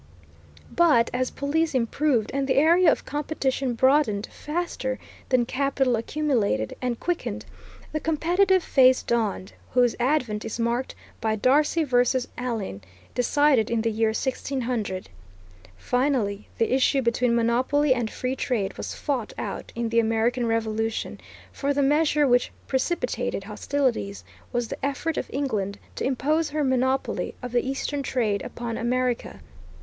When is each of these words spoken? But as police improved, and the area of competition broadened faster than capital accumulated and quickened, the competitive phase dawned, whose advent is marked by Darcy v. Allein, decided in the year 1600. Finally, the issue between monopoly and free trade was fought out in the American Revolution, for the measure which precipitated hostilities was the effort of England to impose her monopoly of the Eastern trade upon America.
But 0.75 1.11
as 1.13 1.29
police 1.29 1.75
improved, 1.75 2.31
and 2.33 2.47
the 2.47 2.55
area 2.55 2.91
of 2.91 3.05
competition 3.05 3.75
broadened 3.75 4.27
faster 4.31 4.97
than 5.29 5.45
capital 5.45 5.95
accumulated 5.95 6.75
and 6.81 6.99
quickened, 6.99 7.45
the 7.91 7.99
competitive 7.99 8.63
phase 8.63 9.03
dawned, 9.03 9.53
whose 9.75 9.95
advent 9.99 10.43
is 10.43 10.59
marked 10.59 10.95
by 11.21 11.35
Darcy 11.35 11.83
v. 11.83 11.97
Allein, 12.39 12.81
decided 13.13 13.69
in 13.69 13.81
the 13.81 13.91
year 13.91 14.07
1600. 14.07 15.09
Finally, 15.77 16.47
the 16.57 16.73
issue 16.73 17.03
between 17.03 17.35
monopoly 17.35 17.93
and 17.93 18.09
free 18.09 18.35
trade 18.35 18.75
was 18.77 18.95
fought 18.95 19.33
out 19.37 19.71
in 19.75 19.89
the 19.89 19.99
American 19.99 20.47
Revolution, 20.47 21.21
for 21.51 21.75
the 21.75 21.83
measure 21.83 22.27
which 22.27 22.51
precipitated 22.65 23.43
hostilities 23.43 24.23
was 24.51 24.69
the 24.69 24.83
effort 24.83 25.17
of 25.17 25.29
England 25.31 25.77
to 25.95 26.03
impose 26.05 26.49
her 26.49 26.63
monopoly 26.63 27.35
of 27.43 27.51
the 27.51 27.61
Eastern 27.63 28.01
trade 28.01 28.41
upon 28.41 28.77
America. 28.79 29.41